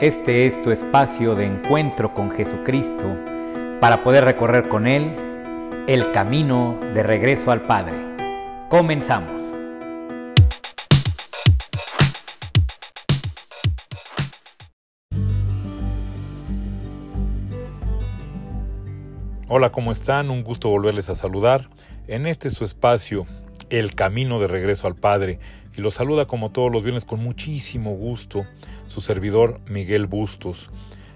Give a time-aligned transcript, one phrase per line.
[0.00, 3.14] Este es tu espacio de encuentro con Jesucristo
[3.82, 5.14] para poder recorrer con Él
[5.88, 7.98] el camino de regreso al Padre.
[8.70, 9.42] Comenzamos.
[19.48, 20.30] Hola, ¿cómo están?
[20.30, 21.68] Un gusto volverles a saludar
[22.06, 23.26] en este su espacio,
[23.68, 25.40] El Camino de Regreso al Padre.
[25.76, 28.46] Y los saluda como todos los viernes con muchísimo gusto
[28.86, 30.70] su servidor Miguel Bustos.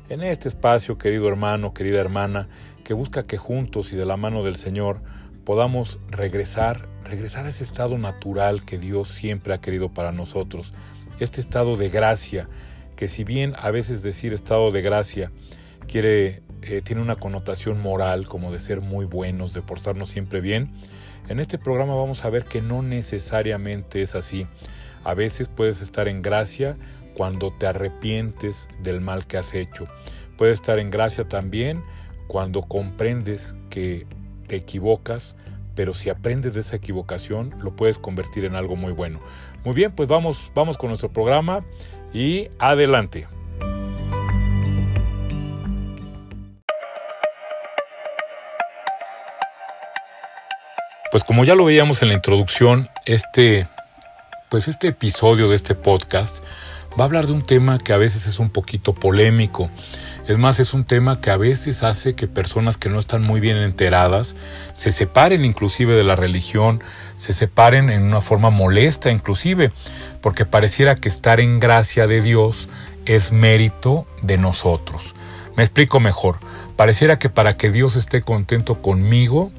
[0.09, 2.48] En este espacio, querido hermano, querida hermana,
[2.84, 5.01] que busca que juntos y de la mano del Señor
[5.45, 10.73] podamos regresar, regresar a ese estado natural que Dios siempre ha querido para nosotros,
[11.20, 12.48] este estado de gracia,
[12.97, 15.33] que si bien a veces decir estado de gracia
[15.86, 20.72] quiere eh, tiene una connotación moral como de ser muy buenos, de portarnos siempre bien.
[21.28, 24.46] En este programa vamos a ver que no necesariamente es así.
[25.05, 26.77] A veces puedes estar en gracia
[27.14, 29.86] cuando te arrepientes del mal que has hecho.
[30.36, 31.82] Puedes estar en gracia también
[32.27, 34.06] cuando comprendes que
[34.46, 35.36] te equivocas,
[35.74, 39.20] pero si aprendes de esa equivocación lo puedes convertir en algo muy bueno.
[39.64, 41.64] Muy bien, pues vamos, vamos con nuestro programa
[42.12, 43.27] y adelante.
[51.15, 53.69] Pues como ya lo veíamos en la introducción, este,
[54.51, 56.43] pues este episodio de este podcast
[56.98, 59.70] va a hablar de un tema que a veces es un poquito polémico.
[60.27, 63.39] Es más, es un tema que a veces hace que personas que no están muy
[63.39, 64.35] bien enteradas
[64.73, 66.83] se separen inclusive de la religión,
[67.15, 69.70] se separen en una forma molesta inclusive,
[70.20, 72.69] porque pareciera que estar en gracia de Dios
[73.07, 75.15] es mérito de nosotros.
[75.57, 76.41] Me explico mejor.
[76.75, 79.53] Pareciera que para que Dios esté contento conmigo,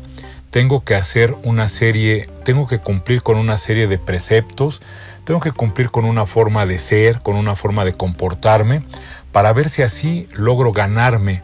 [0.55, 4.81] tengo que hacer una serie, tengo que cumplir con una serie de preceptos,
[5.25, 8.81] tengo que cumplir con una forma de ser, con una forma de comportarme,
[9.33, 11.43] para ver si así logro ganarme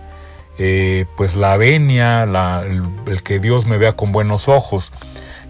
[0.58, 4.94] eh, pues la venia, el, que Dios me vea con buenos ojos.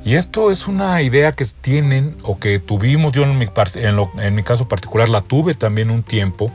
[0.04, 3.46] Y esto es una idea que tienen o que tuvimos, yo en mi,
[3.76, 6.52] en mi caso particular la tuve también un tiempo,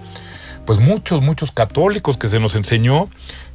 [0.65, 3.09] pues muchos, muchos católicos que se nos enseñó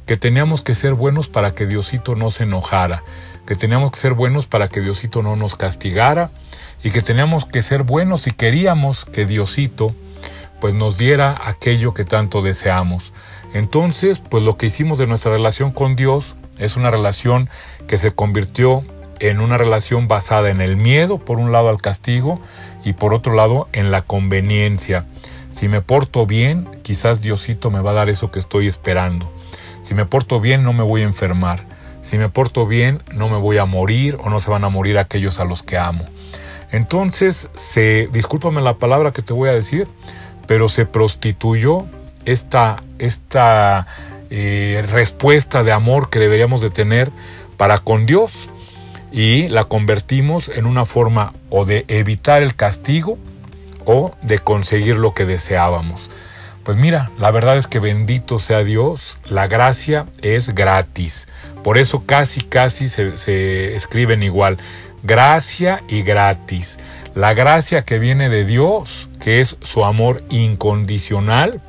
[0.06, 3.02] que teníamos que ser buenos para que Diosito no se enojara,
[3.46, 6.30] que teníamos que ser buenos para que Diosito no nos castigara
[6.82, 9.94] y que teníamos que ser buenos y queríamos que Diosito
[10.60, 13.12] pues nos diera aquello que tanto deseamos.
[13.52, 17.50] Entonces, pues lo que hicimos de nuestra relación con Dios es una relación
[17.88, 18.84] que se convirtió
[19.18, 22.40] en una relación basada en el miedo, por un lado al castigo,
[22.84, 25.06] y por otro lado en la conveniencia.
[25.50, 29.31] Si me porto bien, quizás Diosito me va a dar eso que estoy esperando.
[29.92, 31.66] Si me porto bien, no me voy a enfermar.
[32.00, 34.96] Si me porto bien, no me voy a morir o no se van a morir
[34.96, 36.06] aquellos a los que amo.
[36.70, 39.86] Entonces, se, discúlpame la palabra que te voy a decir,
[40.46, 41.84] pero se prostituyó
[42.24, 43.86] esta, esta
[44.30, 47.10] eh, respuesta de amor que deberíamos de tener
[47.58, 48.48] para con Dios
[49.12, 53.18] y la convertimos en una forma o de evitar el castigo
[53.84, 56.08] o de conseguir lo que deseábamos.
[56.64, 61.26] Pues mira, la verdad es que bendito sea Dios, la gracia es gratis.
[61.64, 64.58] Por eso casi, casi se, escriben igual.
[65.02, 66.78] Gracia y gratis.
[67.16, 71.60] La gracia que viene de Dios, que es su amor incondicional.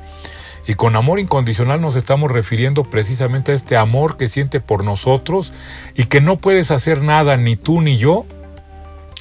[0.66, 5.52] Y con amor incondicional nos estamos refiriendo precisamente a este amor que siente por nosotros
[5.94, 8.26] y que no puedes hacer nada ni tú ni yo.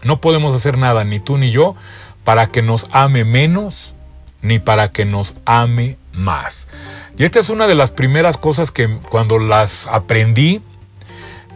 [0.04, 1.76] No podemos hacer nada ni tú ni yo
[2.24, 3.94] para que nos ame menos
[4.44, 6.68] ni para que nos ame más.
[7.18, 10.62] Y esta es una de las primeras cosas que cuando las aprendí,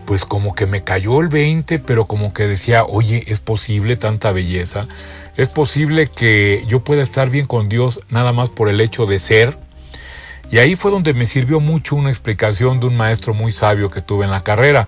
[0.05, 4.31] pues como que me cayó el 20, pero como que decía, oye, es posible tanta
[4.31, 4.87] belleza,
[5.35, 9.19] es posible que yo pueda estar bien con Dios nada más por el hecho de
[9.19, 9.59] ser.
[10.49, 14.01] Y ahí fue donde me sirvió mucho una explicación de un maestro muy sabio que
[14.01, 14.87] tuve en la carrera.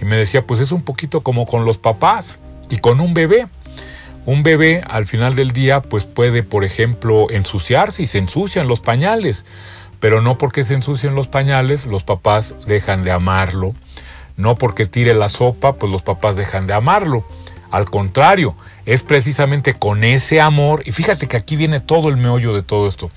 [0.00, 2.38] Y me decía, pues es un poquito como con los papás
[2.70, 3.46] y con un bebé.
[4.26, 8.80] Un bebé al final del día pues puede, por ejemplo, ensuciarse y se ensucian los
[8.80, 9.46] pañales,
[10.00, 13.72] pero no porque se ensucien los pañales los papás dejan de amarlo,
[14.36, 17.24] no porque tire la sopa pues los papás dejan de amarlo.
[17.70, 22.52] Al contrario, es precisamente con ese amor, y fíjate que aquí viene todo el meollo
[22.52, 23.10] de todo esto,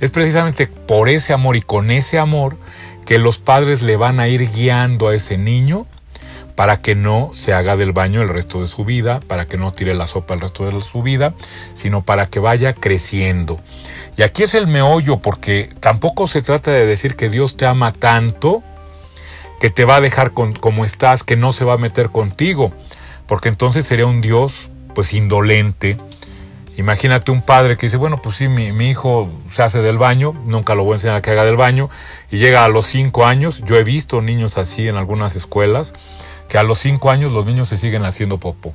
[0.00, 2.56] es precisamente por ese amor y con ese amor
[3.04, 5.86] que los padres le van a ir guiando a ese niño
[6.54, 9.72] para que no se haga del baño el resto de su vida, para que no
[9.72, 11.34] tire la sopa el resto de su vida,
[11.74, 13.60] sino para que vaya creciendo.
[14.16, 17.92] Y aquí es el meollo, porque tampoco se trata de decir que Dios te ama
[17.92, 18.62] tanto,
[19.60, 22.72] que te va a dejar como estás, que no se va a meter contigo,
[23.26, 25.98] porque entonces sería un Dios pues indolente,
[26.76, 30.74] Imagínate un padre que dice, bueno, pues sí, mi, hijo se hace del baño, nunca
[30.74, 31.88] lo voy a enseñar a que haga del baño,
[32.30, 35.94] y llega a los cinco años, yo he visto niños así en algunas escuelas,
[36.48, 38.72] que a los cinco años los niños se siguen haciendo popó.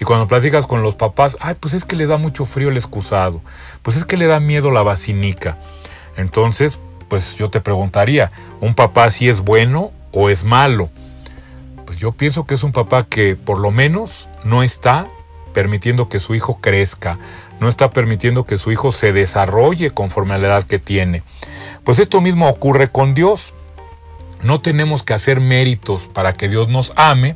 [0.00, 2.76] Y cuando platicas con los papás, ay, pues es que le da mucho frío el
[2.76, 3.40] excusado,
[3.82, 5.56] pues es que le da miedo la vacinica.
[6.16, 10.90] Entonces, pues yo te preguntaría, ¿un papá si es bueno o es malo?
[11.86, 15.06] Pues yo pienso que es un papá que por lo menos no está
[15.52, 17.18] permitiendo que su hijo crezca,
[17.60, 21.22] no está permitiendo que su hijo se desarrolle conforme a la edad que tiene.
[21.84, 23.54] Pues esto mismo ocurre con Dios.
[24.44, 27.34] No tenemos que hacer méritos para que Dios nos ame,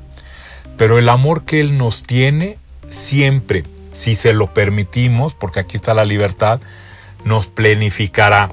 [0.76, 2.58] pero el amor que Él nos tiene
[2.88, 6.60] siempre, si se lo permitimos, porque aquí está la libertad,
[7.25, 8.50] nos planificará.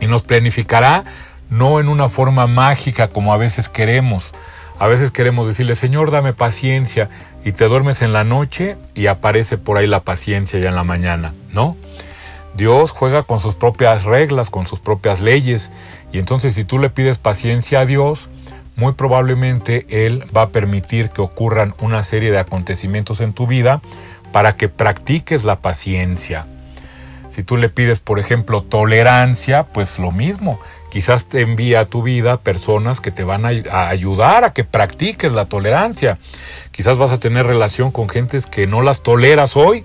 [0.00, 1.04] Y nos planificará
[1.48, 4.32] no en una forma mágica como a veces queremos,
[4.78, 7.08] a veces queremos decirle, Señor, dame paciencia,
[7.44, 10.84] y te duermes en la noche y aparece por ahí la paciencia ya en la
[10.84, 11.76] mañana, ¿no?
[12.54, 15.70] Dios juega con sus propias reglas, con sus propias leyes,
[16.12, 18.28] y entonces si tú le pides paciencia a Dios,
[18.76, 23.80] muy probablemente Él va a permitir que ocurran una serie de acontecimientos en tu vida
[24.32, 26.46] para que practiques la paciencia.
[27.28, 30.60] Si tú le pides, por ejemplo, tolerancia, pues lo mismo.
[30.90, 35.32] Quizás te envía a tu vida personas que te van a, ayudar a que practiques
[35.32, 36.18] la tolerancia.
[36.70, 39.84] Quizás vas a tener relación con gentes que no las toleras hoy,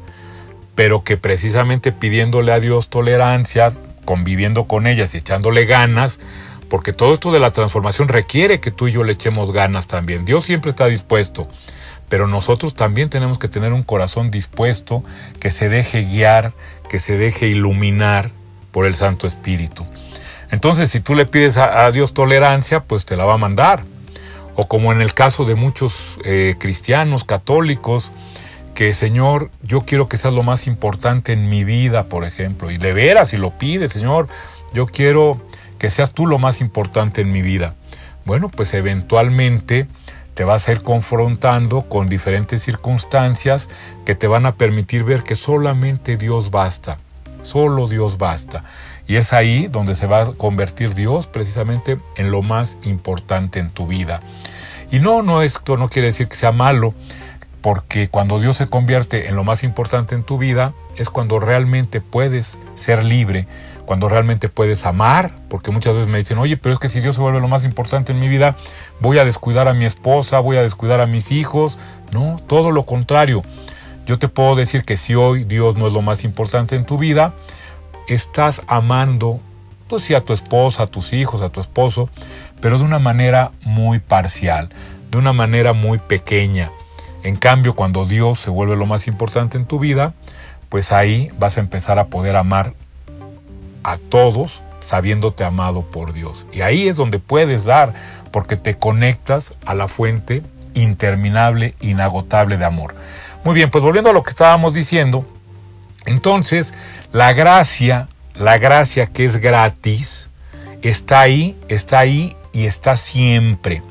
[0.80, 3.68] pero que precisamente pidiéndole a Dios tolerancia,
[4.06, 6.22] conviviendo con ellas y echándole ganas,
[6.70, 10.24] porque todo esto de la transformación requiere que tú y yo le echemos ganas también.
[10.24, 11.50] Dios siempre está dispuesto
[12.08, 15.04] pero nosotros también tenemos que tener un corazón dispuesto,
[15.42, 16.54] que se deje guiar,
[16.90, 18.32] que se deje iluminar
[18.72, 19.86] por el Santo Espíritu.
[20.50, 23.84] Entonces, si tú le pides a, Dios tolerancia, pues te la va a mandar.
[24.56, 28.12] O como en el caso de muchos eh, cristianos católicos,
[28.80, 32.72] que Señor, yo quiero que seas lo más importante en mi vida, por ejemplo.
[32.72, 34.30] Y de veras, si lo pides, Señor,
[34.74, 35.42] yo quiero
[35.78, 37.76] que seas tú lo más importante en mi vida.
[38.24, 39.86] Bueno, pues eventualmente
[40.34, 43.68] te vas a ir confrontando con diferentes circunstancias
[44.06, 47.00] que te van a permitir ver que solamente Dios basta,
[47.42, 48.64] solo Dios basta.
[49.08, 53.72] Y es ahí donde se va a convertir Dios precisamente en lo más importante en
[53.72, 54.22] tu vida.
[54.90, 56.94] Y no, no esto no quiere decir que sea malo,
[57.62, 62.02] porque cuando Dios se convierte en lo más importante en tu vida, es cuando realmente
[62.02, 63.48] puedes ser libre,
[63.86, 67.16] cuando realmente puedes amar, porque muchas veces me dicen, oye, pero es que si Dios
[67.16, 68.56] se vuelve lo más importante en mi vida,
[69.00, 71.80] voy a descuidar a mi esposa, voy a descuidar a mis hijos.
[72.14, 73.42] No, todo lo contrario.
[74.06, 76.98] Yo te puedo decir que si hoy Dios no es lo más importante en tu
[76.98, 77.34] vida,
[78.08, 79.40] estás amando,
[79.88, 82.10] pues sí, a tu esposa, a tus hijos, a tu esposo,
[82.62, 84.70] pero de una manera muy parcial,
[85.12, 86.72] de una manera muy pequeña.
[87.24, 90.14] En cambio, cuando Dios se vuelve lo más importante en tu vida,
[90.70, 92.74] pues ahí vas a empezar a poder amar
[93.84, 96.46] a todos sabiéndote amado por Dios.
[96.52, 97.94] Y ahí es donde puedes dar,
[98.32, 100.44] porque te conectas a la fuente
[100.74, 102.96] interminable, inagotable de amor.
[103.44, 105.26] Muy bien, pues volviendo a lo que estábamos diciendo,
[106.06, 106.74] entonces
[107.12, 110.30] la gracia, la gracia que es gratis,
[110.82, 113.84] está ahí, está ahí y está siempre.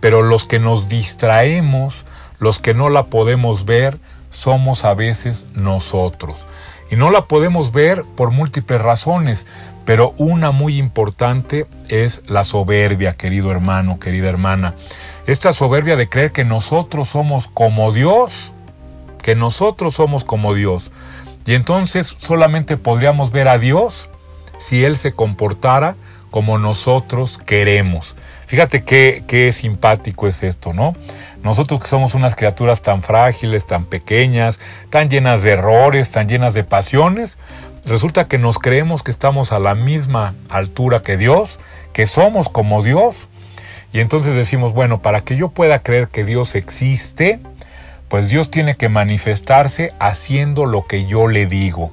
[0.00, 2.04] Pero los que nos distraemos,
[2.40, 4.00] los que no la podemos ver,
[4.30, 6.46] somos a veces nosotros.
[6.90, 9.46] Y no la podemos ver por múltiples razones,
[9.84, 14.74] pero una muy importante es la soberbia, querido hermano, querida hermana.
[15.26, 18.52] Esta soberbia de creer que nosotros somos como Dios,
[19.22, 20.90] que nosotros somos como Dios.
[21.46, 24.10] Y entonces solamente podríamos ver a Dios
[24.58, 25.96] si Él se comportara
[26.30, 28.16] como nosotros queremos.
[28.50, 30.92] Fíjate qué, qué simpático es esto, ¿no?
[31.44, 34.58] Nosotros que somos unas criaturas tan frágiles, tan pequeñas,
[34.90, 37.38] tan llenas de errores, tan llenas de pasiones,
[37.86, 41.60] resulta que nos creemos que estamos a la misma altura que Dios,
[41.92, 43.28] que somos como Dios.
[43.92, 47.38] Y entonces decimos, bueno, para que yo pueda creer que Dios existe,
[48.08, 51.92] pues Dios tiene que manifestarse haciendo lo que yo le digo.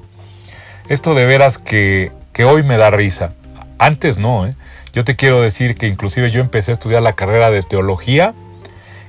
[0.88, 3.34] Esto de veras que, que hoy me da risa.
[3.78, 4.56] Antes no, ¿eh?
[4.92, 8.34] Yo te quiero decir que inclusive yo empecé a estudiar la carrera de teología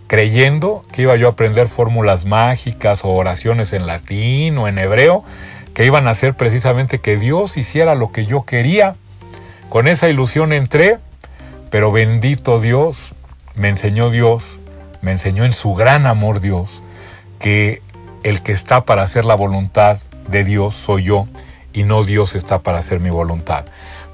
[0.10, 5.24] creyendo que iba yo a aprender fórmulas mágicas o oraciones en latín o en hebreo,
[5.76, 8.96] que iban a hacer precisamente que Dios hiciera lo que yo quería.
[9.70, 10.98] Con esa ilusión entré,
[11.70, 13.14] pero bendito Dios,
[13.54, 14.60] me enseñó Dios,
[15.04, 16.82] me enseñó en su gran amor Dios,
[17.38, 17.84] que
[18.24, 21.28] el que está para hacer la voluntad de Dios soy yo
[21.72, 23.66] y no Dios está para hacer mi voluntad.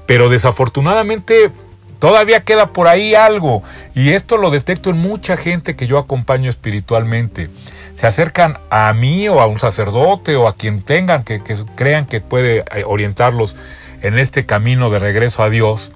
[0.06, 1.50] Pero desafortunadamente
[1.98, 3.62] Todavía queda por ahí algo.
[3.94, 7.50] Y esto lo detecto en mucha gente que yo acompaño espiritualmente.
[7.94, 11.40] Se acercan a mí o a un sacerdote o a quien tengan que,
[11.74, 13.56] crean que puede eh, orientarlos
[14.02, 15.90] en este camino de regreso a Dios.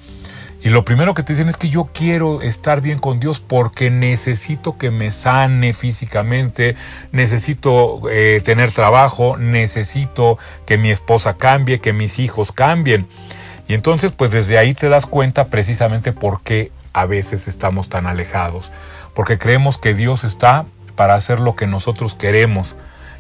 [0.63, 3.91] Y lo primero que te dicen es que yo quiero estar bien con Dios porque
[3.91, 6.77] necesito que me sane físicamente,
[7.13, 13.07] necesito eh, tener trabajo, necesito que mi esposa cambie, que mis hijos cambien.
[13.71, 18.07] Y entonces pues desde ahí te das cuenta precisamente por qué a veces estamos tan
[18.07, 18.71] alejados.
[19.15, 22.75] Porque creemos que Dios está para hacer lo que nosotros queremos.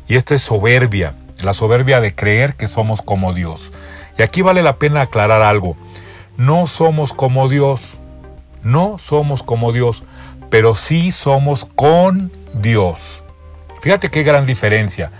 [0.09, 3.71] Y esta es soberbia, la soberbia de creer que somos como Dios.
[4.19, 5.77] Y aquí vale la pena aclarar algo
[6.41, 7.99] no somos como Dios,
[8.63, 10.05] no somos como Dios,
[10.49, 13.23] pero sí somos con Dios.
[13.83, 15.13] Fíjate qué gran diferencia.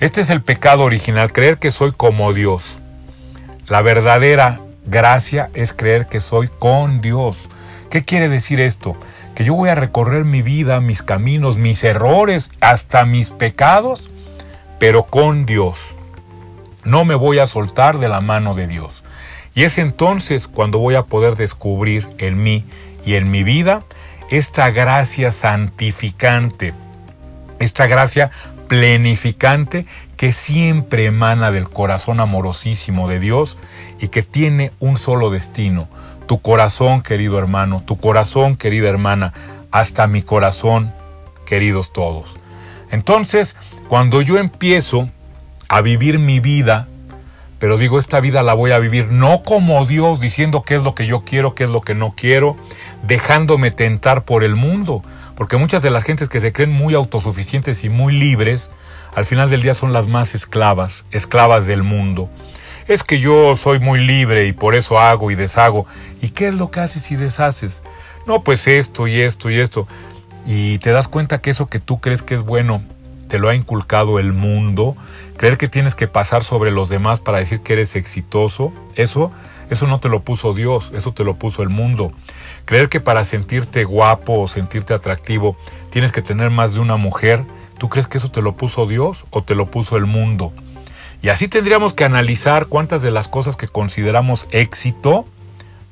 [0.00, 2.78] Este es el pecado original, creer que soy como Dios.
[3.68, 7.48] La verdadera gracia es creer que soy con Dios.
[7.90, 8.96] ¿Qué quiere decir esto?
[9.34, 14.10] Que yo voy a recorrer mi vida, mis caminos, mis errores, hasta mis pecados,
[14.78, 15.94] pero con Dios.
[16.84, 19.04] No me voy a soltar de la mano de Dios.
[19.54, 22.64] Y es entonces cuando voy a poder descubrir en mí
[23.04, 23.84] y en mi vida
[24.30, 26.74] esta gracia santificante,
[27.60, 28.30] esta gracia
[28.66, 29.86] plenificante
[30.24, 33.58] que siempre emana del corazón amorosísimo de Dios
[34.00, 35.86] y que tiene un solo destino,
[36.26, 39.34] tu corazón querido hermano, tu corazón querida hermana,
[39.70, 40.94] hasta mi corazón
[41.44, 42.38] queridos todos.
[42.90, 43.54] Entonces,
[43.86, 45.10] cuando yo empiezo
[45.68, 46.88] a vivir mi vida
[47.64, 50.94] pero digo, esta vida la voy a vivir no como Dios, diciendo qué es lo
[50.94, 52.56] que yo quiero, qué es lo que no quiero,
[53.06, 55.02] dejándome tentar por el mundo,
[55.34, 58.70] porque muchas de las gentes que se creen muy autosuficientes y muy libres,
[59.14, 62.28] al final del día son las más esclavas, esclavas del mundo.
[62.86, 65.86] Es que yo soy muy libre y por eso hago y deshago.
[66.20, 67.82] ¿Y qué es lo que haces y deshaces?
[68.26, 69.88] No, pues esto y esto y esto.
[70.46, 72.82] Y te das cuenta que eso que tú crees que es bueno
[73.28, 74.96] te lo ha inculcado el mundo,
[75.36, 79.32] creer que tienes que pasar sobre los demás para decir que eres exitoso, eso,
[79.70, 82.12] eso no te lo puso Dios, eso te lo puso el mundo.
[82.64, 85.56] Creer que para sentirte guapo o sentirte atractivo
[85.90, 87.44] tienes que tener más de una mujer,
[87.84, 90.54] ¿tú crees que eso te lo puso Dios o te lo puso el mundo?
[91.20, 95.26] Y así tendríamos que analizar cuántas de las cosas que consideramos éxito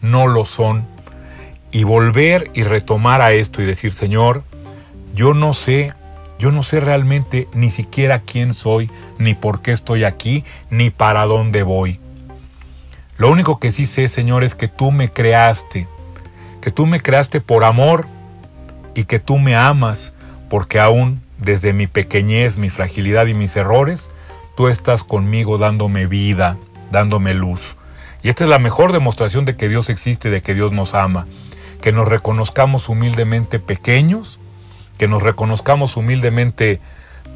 [0.00, 0.86] no lo son.
[1.70, 4.42] Y volver y retomar a esto y decir, Señor,
[5.14, 5.92] yo no sé
[6.38, 11.26] yo no sé realmente ni siquiera quién soy, ni por qué estoy aquí, ni para
[11.26, 12.00] dónde voy.
[13.18, 15.88] Lo único que sí sé, Señor, es que tú me creaste,
[16.62, 18.08] que tú me creaste por amor
[18.94, 20.14] y que tú me amas,
[20.48, 24.10] porque aún desde mi pequeñez, mi fragilidad y mis errores,
[24.56, 26.56] tú estás conmigo dándome vida,
[26.90, 27.76] dándome luz.
[28.22, 31.26] Y esta es la mejor demostración de que Dios existe, de que Dios nos ama,
[31.80, 34.38] que nos reconozcamos humildemente pequeños
[35.02, 36.80] que nos reconozcamos humildemente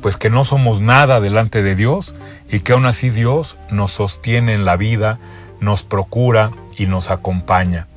[0.00, 2.14] pues que no somos nada delante de Dios
[2.48, 5.18] y que aún así Dios nos sostiene en la vida,
[5.58, 7.88] nos procura y nos acompaña.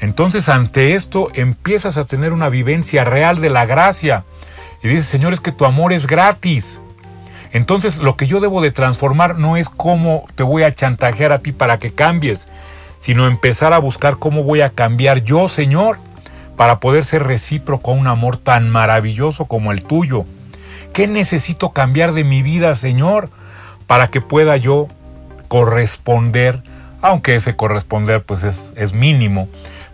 [0.00, 4.24] Entonces ante esto empiezas a tener una vivencia real de la gracia
[4.82, 6.80] y dices, Señor, es que tu amor es gratis.
[7.52, 11.38] Entonces lo que yo debo de transformar no es cómo te voy a chantajear a
[11.40, 12.48] ti para que cambies,
[12.98, 15.98] sino empezar a buscar cómo voy a cambiar yo, Señor
[16.56, 20.26] para poder ser recíproco a un amor tan maravilloso como el tuyo?
[20.92, 23.30] ¿Qué necesito cambiar de mi vida, Señor,
[23.86, 24.88] para que pueda yo
[25.48, 26.62] corresponder,
[27.00, 29.48] aunque ese corresponder pues es, es mínimo,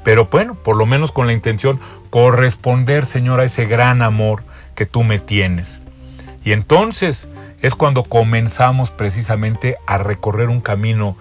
[0.05, 1.81] pero bueno, por lo menos con la intención,
[2.11, 4.43] corresponder, Señor, a ese gran amor
[4.79, 5.83] que tú me tienes.
[6.45, 7.29] Y entonces
[7.61, 11.17] es cuando comenzamos precisamente a recorrer un camino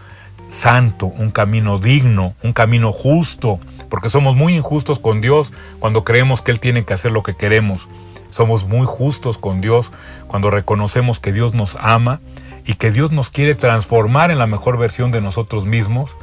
[0.47, 3.59] santo, un camino digno, un camino justo,
[3.89, 7.35] porque somos muy injustos con Dios cuando creemos que Él tiene que hacer lo que
[7.35, 7.87] queremos.
[8.29, 9.91] Somos muy justos con Dios
[10.27, 12.19] cuando reconocemos que Dios nos ama
[12.63, 16.15] y que Dios nos quiere transformar en la mejor versión de nosotros mismos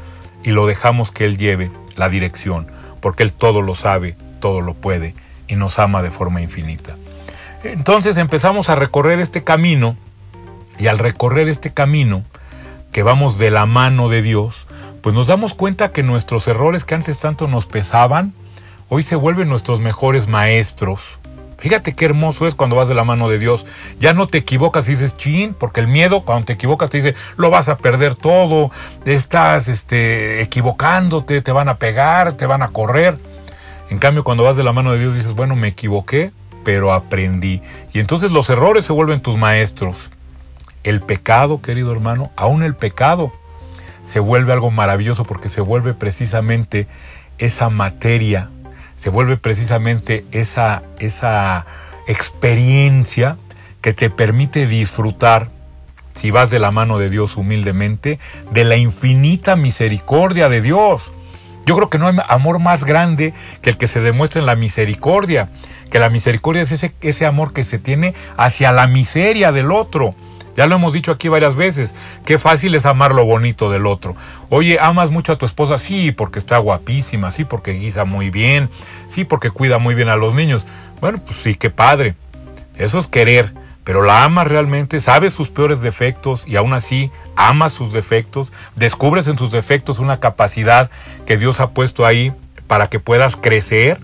[0.45, 2.69] y lo dejamos que Él lleve la dirección,
[3.01, 5.15] porque Él todo lo sabe, todo lo puede
[5.49, 6.95] y nos ama de forma infinita.
[7.65, 9.97] Entonces empezamos a recorrer este camino
[10.79, 12.23] y al recorrer este camino,
[12.93, 14.67] que vamos de la mano de Dios,
[15.01, 18.35] pues nos damos cuenta que nuestros errores que antes tanto nos pesaban,
[18.89, 21.19] hoy se vuelven nuestros mejores maestros.
[21.59, 23.65] Fíjate qué hermoso es cuando vas de la mano de Dios.
[23.99, 27.15] Ya no te equivocas y dices, chin, porque el miedo, cuando te equivocas, te dice,
[27.37, 28.71] lo vas a perder todo,
[29.07, 33.19] estás este, equivocándote, te van a pegar, te van a correr.
[33.89, 36.33] En cambio, cuando vas de la mano de Dios, dices, bueno, me equivoqué,
[36.65, 37.63] pero aprendí.
[37.93, 40.11] Y entonces los errores se vuelven tus maestros.
[40.83, 43.33] El pecado, querido hermano, aún el pecado
[44.03, 46.87] se vuelve algo maravilloso porque se vuelve precisamente
[47.39, 48.51] esa materia,
[48.95, 51.67] se vuelve precisamente esa, esa
[52.07, 53.39] experiencia
[53.81, 55.51] que te permite disfrutar,
[56.15, 58.19] si vas de la mano de Dios humildemente,
[58.51, 61.11] de la infinita misericordia de Dios.
[61.67, 64.57] Yo creo que no hay amor más grande que el que se demuestra en la
[64.57, 65.49] misericordia,
[65.91, 70.15] que la misericordia es ese, ese amor que se tiene hacia la miseria del otro.
[70.57, 71.95] Ya lo hemos dicho aquí varias veces,
[72.25, 74.15] qué fácil es amar lo bonito del otro.
[74.51, 75.79] Oye, ¿amas mucho a tu esposa?
[75.79, 78.71] Sí, porque está guapísima, sí, porque guisa muy bien,
[79.09, 80.67] sí, porque cuida muy bien a los niños.
[81.01, 82.15] Bueno, pues sí, qué padre.
[82.77, 83.53] Eso es querer,
[83.85, 89.29] pero la amas realmente, sabes sus peores defectos y aún así amas sus defectos, descubres
[89.29, 90.91] en sus defectos una capacidad
[91.27, 92.33] que Dios ha puesto ahí
[92.67, 93.99] para que puedas crecer,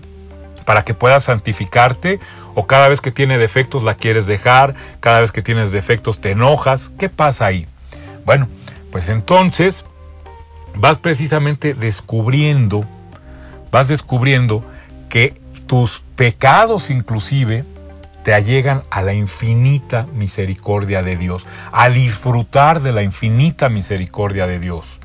[0.65, 2.19] para que puedas santificarte
[2.53, 6.31] o cada vez que tiene defectos la quieres dejar, cada vez que tienes defectos te
[6.31, 6.91] enojas.
[6.99, 7.67] ¿Qué pasa ahí?
[8.23, 8.47] Bueno,
[8.91, 9.85] pues entonces
[10.75, 12.85] vas precisamente descubriendo,
[13.71, 14.63] vas descubriendo
[15.09, 17.65] que tus pecados inclusive
[18.23, 24.59] te allegan a la infinita misericordia de Dios, a disfrutar de la infinita misericordia de
[24.59, 24.99] Dios.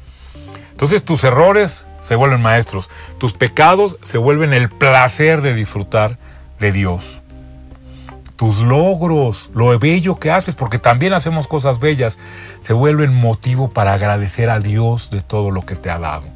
[0.71, 6.19] Entonces tus errores se vuelven maestros, tus pecados se vuelven el placer de disfrutar
[6.59, 7.21] de Dios
[8.37, 12.19] tus logros, lo bello que haces, porque también hacemos cosas bellas,
[12.61, 16.27] se vuelven motivo para agradecer a Dios de todo lo que te ha dado.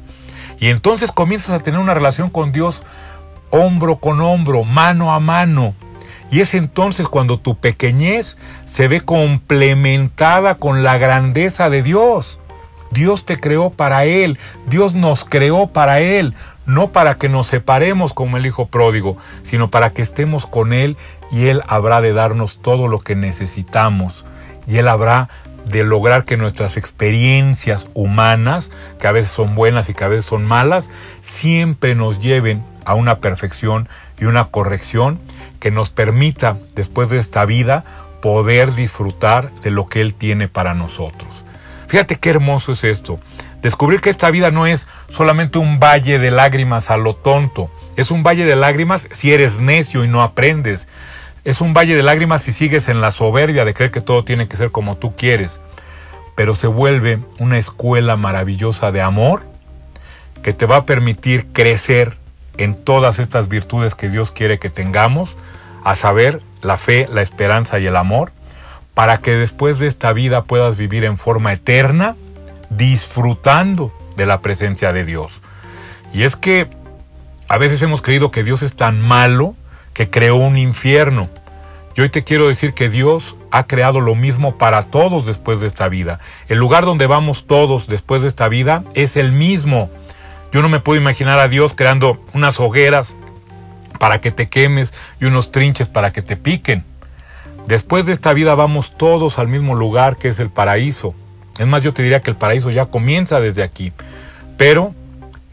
[0.59, 2.81] Y entonces comienzas a tener una relación con Dios
[3.51, 5.75] hombro con hombro, mano a mano.
[6.31, 12.39] Y es entonces cuando tu pequeñez se ve complementada con la grandeza de Dios.
[12.91, 16.33] Dios te creó para Él, Dios nos creó para Él,
[16.65, 20.97] no para que nos separemos como el Hijo pródigo, sino para que estemos con Él
[21.31, 24.25] y Él habrá de darnos todo lo que necesitamos.
[24.67, 25.29] Y Él habrá
[25.65, 30.25] de lograr que nuestras experiencias humanas, que a veces son buenas y que a veces
[30.25, 30.89] son malas,
[31.21, 33.87] siempre nos lleven a una perfección
[34.19, 35.19] y una corrección
[35.61, 37.85] que nos permita, después de esta vida,
[38.21, 41.45] poder disfrutar de lo que Él tiene para nosotros.
[41.87, 43.19] Fíjate qué hermoso es esto.
[43.61, 47.69] Descubrir que esta vida no es solamente un valle de lágrimas a lo tonto.
[47.95, 50.87] Es un valle de lágrimas si eres necio y no aprendes.
[51.43, 54.47] Es un valle de lágrimas si sigues en la soberbia de creer que todo tiene
[54.47, 55.59] que ser como tú quieres.
[56.35, 59.43] Pero se vuelve una escuela maravillosa de amor
[60.41, 62.17] que te va a permitir crecer
[62.57, 65.37] en todas estas virtudes que Dios quiere que tengamos,
[65.83, 68.31] a saber, la fe, la esperanza y el amor,
[68.93, 72.15] para que después de esta vida puedas vivir en forma eterna
[72.69, 75.41] disfrutando de la presencia de Dios.
[76.13, 76.69] Y es que
[77.47, 79.55] a veces hemos creído que Dios es tan malo
[79.93, 81.29] que creó un infierno.
[81.95, 85.67] Y hoy te quiero decir que Dios ha creado lo mismo para todos después de
[85.67, 86.19] esta vida.
[86.47, 89.89] El lugar donde vamos todos después de esta vida es el mismo.
[90.51, 93.15] Yo no me puedo imaginar a Dios creando unas hogueras
[93.99, 96.83] para que te quemes y unos trinches para que te piquen.
[97.67, 101.13] Después de esta vida vamos todos al mismo lugar que es el paraíso.
[101.57, 103.93] Es más, yo te diría que el paraíso ya comienza desde aquí,
[104.57, 104.93] pero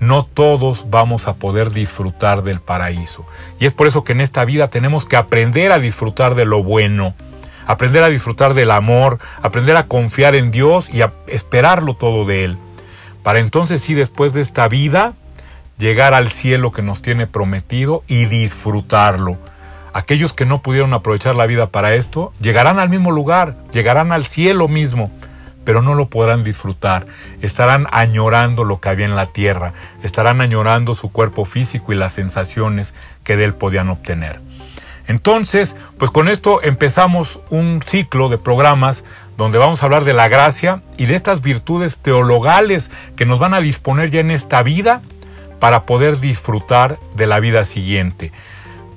[0.00, 3.26] no todos vamos a poder disfrutar del paraíso.
[3.60, 6.62] Y es por eso que en esta vida tenemos que aprender a disfrutar de lo
[6.62, 7.14] bueno,
[7.66, 12.44] aprender a disfrutar del amor, aprender a confiar en Dios y a esperarlo todo de
[12.44, 12.58] Él.
[13.28, 15.12] Para entonces sí, después de esta vida,
[15.76, 19.36] llegar al cielo que nos tiene prometido y disfrutarlo.
[19.92, 24.24] Aquellos que no pudieron aprovechar la vida para esto, llegarán al mismo lugar, llegarán al
[24.24, 25.10] cielo mismo
[25.62, 27.06] pero no lo podrán disfrutar.
[27.42, 32.14] Estarán añorando lo que había en la tierra, estarán añorando su cuerpo físico y las
[32.14, 34.40] sensaciones que de él podían obtener.
[35.08, 39.04] Entonces, pues con esto empezamos un ciclo de programas
[39.38, 43.54] donde vamos a hablar de la gracia y de estas virtudes teologales que nos van
[43.54, 45.00] a disponer ya en esta vida
[45.60, 48.32] para poder disfrutar de la vida siguiente.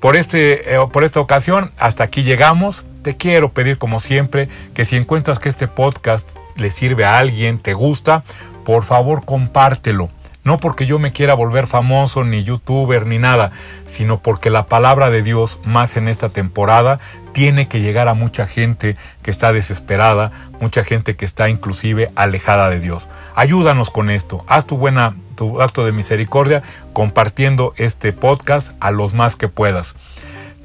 [0.02, 2.84] Por, este, eh, por esta ocasión, hasta aquí llegamos.
[3.04, 7.58] Te quiero pedir, como siempre, que si encuentras que este podcast le sirve a alguien,
[7.58, 8.24] te gusta,
[8.66, 10.10] por favor compártelo.
[10.44, 13.52] No porque yo me quiera volver famoso, ni youtuber, ni nada,
[13.86, 17.00] sino porque la palabra de Dios, más en esta temporada,
[17.32, 22.70] tiene que llegar a mucha gente que está desesperada, mucha gente que está inclusive alejada
[22.70, 23.08] de Dios.
[23.36, 29.14] Ayúdanos con esto, haz tu buena, tu acto de misericordia compartiendo este podcast a los
[29.14, 29.96] más que puedas.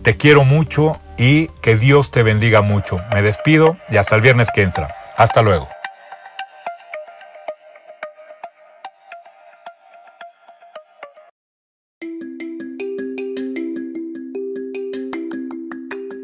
[0.02, 3.00] Te quiero mucho y que Dios te bendiga mucho.
[3.12, 4.94] Me despido y hasta el viernes que entra.
[5.16, 5.75] Hasta luego.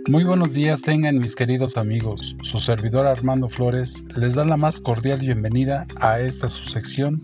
[0.09, 2.35] Muy buenos días tengan mis queridos amigos.
[2.43, 7.23] Su servidor Armando Flores les da la más cordial bienvenida a esta su sección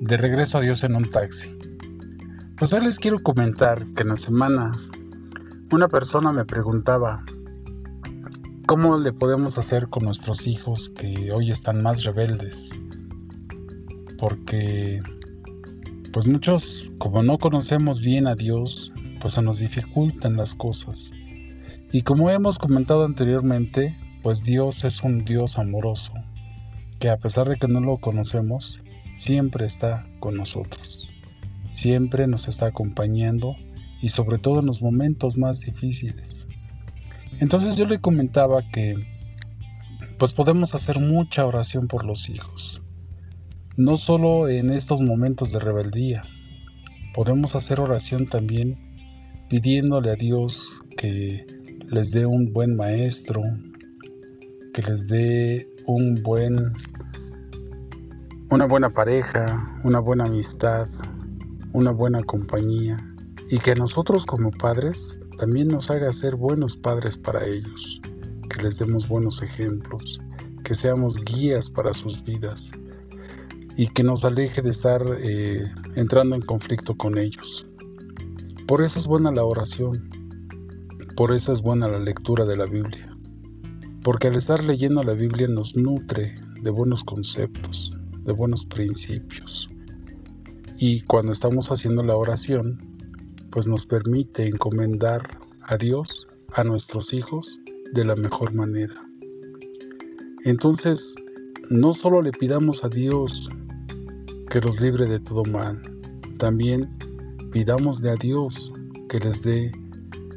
[0.00, 1.56] de Regreso a Dios en un taxi.
[2.58, 4.72] Pues hoy les quiero comentar que en la semana
[5.72, 7.24] una persona me preguntaba
[8.66, 12.78] cómo le podemos hacer con nuestros hijos que hoy están más rebeldes.
[14.18, 15.00] Porque
[16.12, 21.12] pues muchos como no conocemos bien a Dios, pues se nos dificultan las cosas.
[21.94, 26.12] Y como hemos comentado anteriormente, pues Dios es un Dios amoroso,
[26.98, 31.14] que a pesar de que no lo conocemos, siempre está con nosotros
[31.74, 33.56] siempre nos está acompañando
[34.00, 36.46] y sobre todo en los momentos más difíciles.
[37.40, 38.94] Entonces yo le comentaba que
[40.18, 42.80] pues podemos hacer mucha oración por los hijos.
[43.76, 46.22] No solo en estos momentos de rebeldía,
[47.12, 48.78] podemos hacer oración también
[49.48, 51.44] pidiéndole a Dios que
[51.94, 53.40] les dé un buen maestro,
[54.72, 56.72] que les dé un buen
[58.50, 60.88] una buena pareja, una buena amistad,
[61.72, 62.96] una buena compañía
[63.48, 68.00] y que nosotros como padres también nos haga ser buenos padres para ellos,
[68.50, 70.20] que les demos buenos ejemplos,
[70.64, 72.72] que seamos guías para sus vidas
[73.76, 77.64] y que nos aleje de estar eh, entrando en conflicto con ellos.
[78.66, 80.10] Por eso es buena la oración,
[81.16, 83.16] por eso es buena la lectura de la Biblia,
[84.02, 89.68] porque al estar leyendo la Biblia nos nutre de buenos conceptos, de buenos principios.
[90.78, 92.80] Y cuando estamos haciendo la oración,
[93.50, 95.22] pues nos permite encomendar
[95.62, 97.60] a Dios, a nuestros hijos,
[97.92, 99.00] de la mejor manera.
[100.44, 101.14] Entonces,
[101.70, 103.48] no solo le pidamos a Dios
[104.50, 105.80] que los libre de todo mal,
[106.38, 106.90] también
[107.52, 108.72] pidamosle a Dios
[109.08, 109.70] que les dé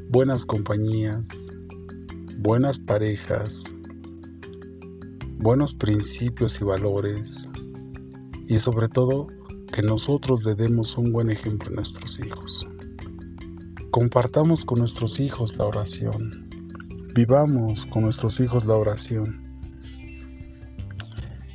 [0.09, 1.51] buenas compañías,
[2.37, 3.65] buenas parejas,
[5.39, 7.49] buenos principios y valores
[8.47, 9.27] y sobre todo
[9.73, 12.65] que nosotros le demos un buen ejemplo a nuestros hijos.
[13.91, 16.47] Compartamos con nuestros hijos la oración.
[17.13, 19.43] Vivamos con nuestros hijos la oración.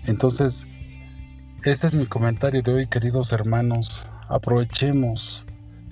[0.04, 0.66] Entonces,
[1.64, 4.04] este es mi comentario de hoy, queridos hermanos.
[4.28, 5.46] Aprovechemos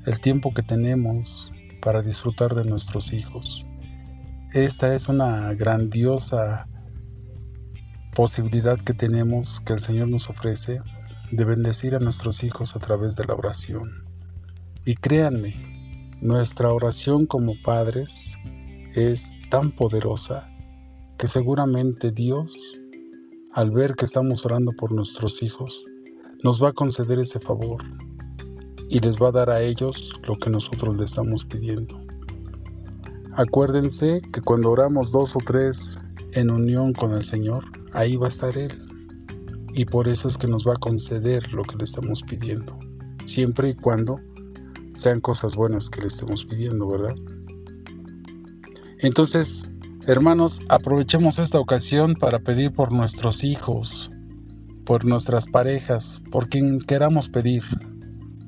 [0.05, 3.66] el tiempo que tenemos para disfrutar de nuestros hijos.
[4.52, 6.66] Esta es una grandiosa
[8.14, 10.80] posibilidad que tenemos que el Señor nos ofrece
[11.30, 14.04] de bendecir a nuestros hijos a través de la oración.
[14.84, 15.54] Y créanme,
[16.20, 18.36] nuestra oración como padres
[18.94, 20.48] es tan poderosa
[21.16, 22.58] que seguramente Dios,
[23.52, 25.84] al ver que estamos orando por nuestros hijos,
[26.42, 27.82] nos va a conceder ese favor
[28.90, 31.98] y les va a dar a ellos lo que nosotros le estamos pidiendo.
[33.35, 35.98] Acuérdense que cuando oramos dos o tres
[36.35, 38.72] en unión con el Señor, ahí va a estar Él
[39.72, 42.76] y por eso es que nos va a conceder lo que le estamos pidiendo,
[43.24, 44.16] siempre y cuando
[44.94, 47.14] sean cosas buenas que le estemos pidiendo, ¿verdad?
[48.98, 49.70] Entonces,
[50.07, 54.11] hermanos, aprovechemos esta ocasión para pedir por nuestros hijos,
[54.85, 57.62] por nuestras parejas, por quien queramos pedir,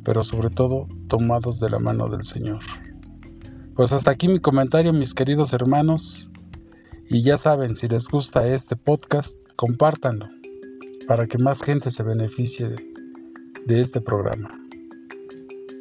[0.05, 2.61] pero sobre todo tomados de la mano del Señor.
[3.75, 6.31] Pues hasta aquí mi comentario, mis queridos hermanos,
[7.09, 10.29] y ya saben, si les gusta este podcast, compártanlo
[11.07, 12.69] para que más gente se beneficie
[13.67, 14.59] de, este programa.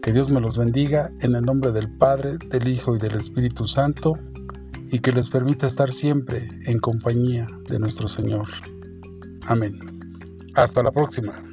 [0.02, 3.66] Que Dios me los bendiga en el nombre del Padre, del Hijo y del Espíritu
[3.66, 4.14] Santo
[4.92, 8.48] y que les permita estar siempre en compañía de nuestro Señor.
[9.48, 9.80] Amén.
[10.56, 11.51] Hasta la próxima.